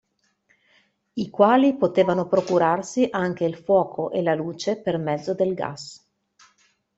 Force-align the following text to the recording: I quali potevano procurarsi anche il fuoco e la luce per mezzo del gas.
I 1.13 1.29
quali 1.29 1.77
potevano 1.77 2.27
procurarsi 2.27 3.07
anche 3.11 3.45
il 3.45 3.55
fuoco 3.55 4.09
e 4.09 4.23
la 4.23 4.33
luce 4.33 4.77
per 4.81 4.97
mezzo 4.97 5.35
del 5.35 5.53
gas. 5.53 6.03